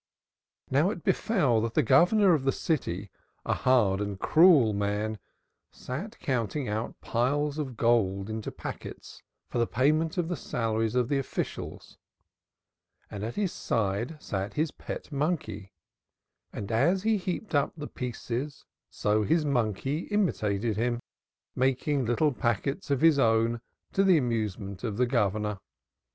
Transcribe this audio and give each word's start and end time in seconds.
Now 0.71 0.89
it 0.89 1.03
befell 1.03 1.61
that 1.61 1.75
the 1.75 1.83
Governor 1.83 2.33
of 2.33 2.43
the 2.43 2.51
City, 2.51 3.11
a 3.45 3.53
hard 3.53 4.01
and 4.01 4.19
cruel 4.19 4.73
man, 4.73 5.19
sat 5.71 6.17
counting 6.17 6.67
out 6.67 6.99
piles 7.01 7.59
of 7.59 7.77
gold 7.77 8.27
into 8.27 8.51
packets 8.51 9.21
for 9.47 9.59
the 9.59 9.67
payment 9.67 10.17
of 10.17 10.27
the 10.27 10.35
salaries 10.35 10.95
of 10.95 11.07
the 11.07 11.19
officials 11.19 11.99
and 13.11 13.23
at 13.23 13.35
his 13.35 13.53
side 13.53 14.19
sat 14.19 14.55
his 14.55 14.71
pet 14.71 15.11
monkey, 15.11 15.71
and 16.51 16.71
as 16.71 17.03
he 17.03 17.17
heaped 17.17 17.53
up 17.53 17.71
the 17.77 17.85
pieces, 17.85 18.65
so 18.89 19.21
his 19.21 19.45
monkey 19.45 20.07
imitated 20.09 20.77
him, 20.77 20.99
making 21.55 22.05
little 22.05 22.31
packets 22.33 22.89
of 22.89 23.03
its 23.03 23.19
own 23.19 23.61
to 23.93 24.03
the 24.03 24.17
amusement 24.17 24.83
of 24.83 24.97
the 24.97 25.05
Governor. 25.05 25.59